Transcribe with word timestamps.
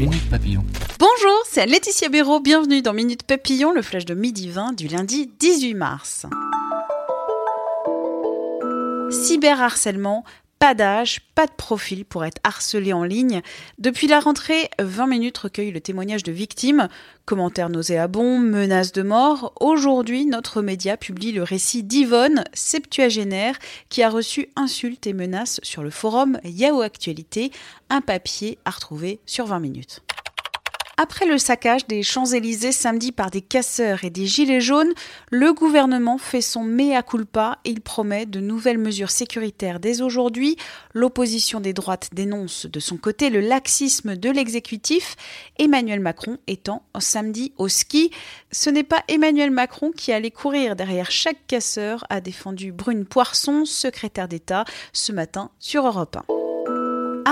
Minute 0.00 0.30
Papillon. 0.30 0.64
Bonjour, 0.98 1.42
c'est 1.44 1.66
Laetitia 1.66 2.08
Béraud. 2.08 2.40
Bienvenue 2.40 2.80
dans 2.80 2.94
Minute 2.94 3.22
Papillon, 3.22 3.70
le 3.70 3.82
flash 3.82 4.06
de 4.06 4.14
midi 4.14 4.48
20 4.48 4.72
du 4.72 4.88
lundi 4.88 5.30
18 5.38 5.74
mars. 5.74 6.24
Cyberharcèlement, 9.10 10.24
pas 10.60 10.74
d'âge, 10.74 11.22
pas 11.34 11.46
de 11.46 11.52
profil 11.52 12.04
pour 12.04 12.22
être 12.24 12.38
harcelé 12.44 12.92
en 12.92 13.02
ligne. 13.02 13.40
Depuis 13.78 14.06
la 14.06 14.20
rentrée, 14.20 14.68
20 14.78 15.06
minutes 15.06 15.38
recueillent 15.38 15.72
le 15.72 15.80
témoignage 15.80 16.22
de 16.22 16.32
victimes, 16.32 16.88
commentaires 17.24 17.70
nauséabonds, 17.70 18.38
menaces 18.38 18.92
de 18.92 19.02
mort. 19.02 19.54
Aujourd'hui, 19.58 20.26
notre 20.26 20.60
média 20.60 20.98
publie 20.98 21.32
le 21.32 21.42
récit 21.42 21.82
d'Yvonne, 21.82 22.44
septuagénaire, 22.52 23.58
qui 23.88 24.02
a 24.02 24.10
reçu 24.10 24.50
insultes 24.54 25.06
et 25.06 25.14
menaces 25.14 25.60
sur 25.62 25.82
le 25.82 25.90
forum 25.90 26.38
Yahoo 26.44 26.82
Actualité, 26.82 27.52
un 27.88 28.02
papier 28.02 28.58
à 28.66 28.70
retrouver 28.70 29.18
sur 29.24 29.46
20 29.46 29.60
minutes. 29.60 30.02
Après 31.02 31.24
le 31.24 31.38
saccage 31.38 31.86
des 31.86 32.02
Champs-Élysées 32.02 32.72
samedi 32.72 33.10
par 33.10 33.30
des 33.30 33.40
casseurs 33.40 34.04
et 34.04 34.10
des 34.10 34.26
gilets 34.26 34.60
jaunes, 34.60 34.92
le 35.30 35.54
gouvernement 35.54 36.18
fait 36.18 36.42
son 36.42 36.62
mea 36.62 37.02
culpa 37.02 37.56
et 37.64 37.70
il 37.70 37.80
promet 37.80 38.26
de 38.26 38.38
nouvelles 38.38 38.76
mesures 38.76 39.10
sécuritaires 39.10 39.80
dès 39.80 40.02
aujourd'hui. 40.02 40.58
L'opposition 40.92 41.58
des 41.58 41.72
droites 41.72 42.10
dénonce 42.12 42.66
de 42.66 42.80
son 42.80 42.98
côté 42.98 43.30
le 43.30 43.40
laxisme 43.40 44.14
de 44.14 44.28
l'exécutif, 44.28 45.16
Emmanuel 45.58 46.00
Macron 46.00 46.36
étant 46.46 46.82
samedi 46.98 47.54
au 47.56 47.68
ski. 47.68 48.10
Ce 48.52 48.68
n'est 48.68 48.84
pas 48.84 49.02
Emmanuel 49.08 49.50
Macron 49.50 49.92
qui 49.92 50.12
allait 50.12 50.30
courir 50.30 50.76
derrière 50.76 51.10
chaque 51.10 51.46
casseur, 51.46 52.04
a 52.10 52.20
défendu 52.20 52.72
Brune 52.72 53.06
Poisson, 53.06 53.64
secrétaire 53.64 54.28
d'État, 54.28 54.66
ce 54.92 55.12
matin 55.12 55.50
sur 55.60 55.86
Europe 55.86 56.18
1. 56.28 56.39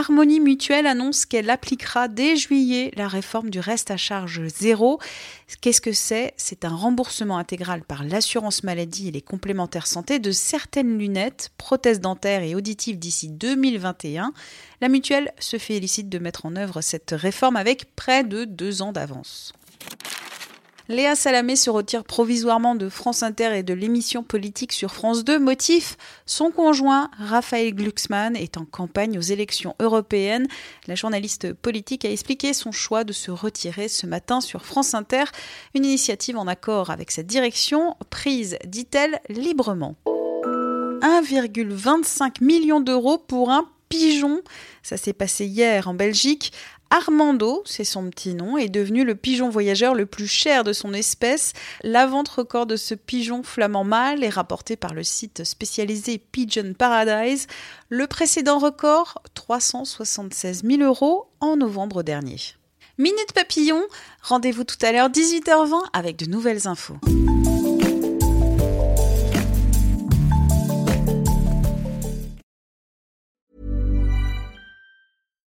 Harmonie 0.00 0.38
Mutuelle 0.38 0.86
annonce 0.86 1.26
qu'elle 1.26 1.50
appliquera 1.50 2.06
dès 2.06 2.36
juillet 2.36 2.92
la 2.94 3.08
réforme 3.08 3.50
du 3.50 3.58
reste 3.58 3.90
à 3.90 3.96
charge 3.96 4.46
zéro. 4.46 5.00
Qu'est-ce 5.60 5.80
que 5.80 5.92
c'est? 5.92 6.34
C'est 6.36 6.64
un 6.64 6.72
remboursement 6.72 7.36
intégral 7.36 7.82
par 7.82 8.04
l'assurance 8.04 8.62
maladie 8.62 9.08
et 9.08 9.10
les 9.10 9.22
complémentaires 9.22 9.88
santé 9.88 10.20
de 10.20 10.30
certaines 10.30 10.98
lunettes, 10.98 11.50
prothèses 11.58 12.00
dentaires 12.00 12.44
et 12.44 12.54
auditives 12.54 13.00
d'ici 13.00 13.28
2021. 13.28 14.32
La 14.80 14.88
mutuelle 14.88 15.32
se 15.40 15.58
félicite 15.58 16.08
de 16.08 16.20
mettre 16.20 16.46
en 16.46 16.54
œuvre 16.54 16.80
cette 16.80 17.10
réforme 17.10 17.56
avec 17.56 17.96
près 17.96 18.22
de 18.22 18.44
deux 18.44 18.82
ans 18.82 18.92
d'avance. 18.92 19.52
Léa 20.90 21.14
Salamé 21.14 21.54
se 21.54 21.68
retire 21.68 22.02
provisoirement 22.02 22.74
de 22.74 22.88
France 22.88 23.22
Inter 23.22 23.58
et 23.58 23.62
de 23.62 23.74
l'émission 23.74 24.22
politique 24.22 24.72
sur 24.72 24.90
France 24.90 25.22
2. 25.22 25.38
Motif 25.38 25.98
Son 26.24 26.50
conjoint, 26.50 27.10
Raphaël 27.18 27.74
Glucksmann, 27.74 28.34
est 28.34 28.56
en 28.56 28.64
campagne 28.64 29.18
aux 29.18 29.22
élections 29.22 29.74
européennes. 29.80 30.48
La 30.86 30.94
journaliste 30.94 31.52
politique 31.52 32.06
a 32.06 32.10
expliqué 32.10 32.54
son 32.54 32.72
choix 32.72 33.04
de 33.04 33.12
se 33.12 33.30
retirer 33.30 33.88
ce 33.88 34.06
matin 34.06 34.40
sur 34.40 34.64
France 34.64 34.94
Inter. 34.94 35.24
Une 35.74 35.84
initiative 35.84 36.38
en 36.38 36.46
accord 36.46 36.88
avec 36.88 37.10
cette 37.10 37.26
direction, 37.26 37.94
prise, 38.08 38.56
dit-elle, 38.64 39.20
librement. 39.28 39.94
1,25 40.06 42.42
million 42.42 42.80
d'euros 42.80 43.18
pour 43.18 43.50
un 43.50 43.68
pigeon. 43.88 44.40
Ça 44.82 44.96
s'est 44.96 45.12
passé 45.12 45.46
hier 45.46 45.88
en 45.88 45.94
Belgique. 45.94 46.52
Armando, 46.90 47.62
c'est 47.66 47.84
son 47.84 48.08
petit 48.08 48.34
nom, 48.34 48.56
est 48.56 48.70
devenu 48.70 49.04
le 49.04 49.14
pigeon 49.14 49.50
voyageur 49.50 49.94
le 49.94 50.06
plus 50.06 50.26
cher 50.26 50.64
de 50.64 50.72
son 50.72 50.94
espèce. 50.94 51.52
La 51.82 52.06
vente 52.06 52.28
record 52.28 52.66
de 52.66 52.76
ce 52.76 52.94
pigeon 52.94 53.42
flamand 53.42 53.84
mâle 53.84 54.24
est 54.24 54.30
rapportée 54.30 54.76
par 54.76 54.94
le 54.94 55.04
site 55.04 55.44
spécialisé 55.44 56.18
Pigeon 56.18 56.72
Paradise. 56.72 57.46
Le 57.90 58.06
précédent 58.06 58.58
record, 58.58 59.22
376 59.34 60.62
000 60.64 60.82
euros 60.82 61.28
en 61.40 61.56
novembre 61.56 62.02
dernier. 62.02 62.38
Minute 62.96 63.32
Papillon, 63.34 63.82
rendez-vous 64.22 64.64
tout 64.64 64.78
à 64.82 64.90
l'heure 64.90 65.10
18h20 65.10 65.80
avec 65.92 66.16
de 66.16 66.26
nouvelles 66.26 66.66
infos. 66.66 66.96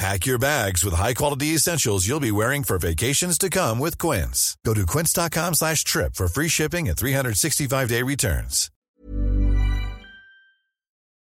Pack 0.00 0.24
your 0.24 0.38
bags 0.38 0.82
with 0.82 0.94
high-quality 0.94 1.48
essentials 1.48 2.08
you'll 2.08 2.20
be 2.20 2.30
wearing 2.30 2.64
for 2.64 2.78
vacations 2.78 3.36
to 3.36 3.50
come 3.50 3.78
with 3.78 3.98
Quince. 3.98 4.56
Go 4.64 4.72
to 4.72 4.86
quince.com 4.86 5.52
slash 5.52 5.84
trip 5.84 6.14
for 6.14 6.26
free 6.26 6.48
shipping 6.48 6.88
and 6.88 6.96
365-day 6.96 8.02
returns. 8.02 8.70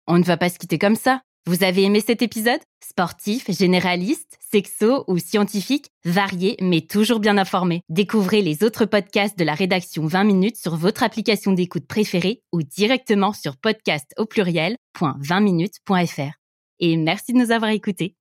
On 0.05 0.19
ne 0.19 0.23
va 0.23 0.37
pas 0.37 0.49
se 0.49 0.59
quitter 0.59 0.77
comme 0.77 0.95
ça. 0.95 1.21
Vous 1.47 1.63
avez 1.63 1.85
aimé 1.85 2.03
cet 2.05 2.21
épisode? 2.21 2.59
Sportif, 2.87 3.49
généraliste, 3.49 4.37
sexo 4.51 5.05
ou 5.07 5.17
scientifique, 5.17 5.87
varié 6.05 6.55
mais 6.61 6.81
toujours 6.81 7.19
bien 7.19 7.39
informé. 7.39 7.81
Découvrez 7.89 8.43
les 8.43 8.61
autres 8.61 8.85
podcasts 8.85 9.39
de 9.39 9.43
la 9.43 9.55
rédaction 9.55 10.05
20 10.05 10.23
minutes 10.23 10.57
sur 10.57 10.75
votre 10.75 11.01
application 11.01 11.53
d'écoute 11.53 11.87
préférée 11.87 12.43
ou 12.51 12.61
directement 12.61 13.33
sur 13.33 13.57
podcast 13.57 14.13
au 14.17 14.27
pluriel.20minutes.fr. 14.27 16.33
Et 16.79 16.97
merci 16.97 17.33
de 17.33 17.39
nous 17.39 17.49
avoir 17.49 17.71
écoutés. 17.71 18.15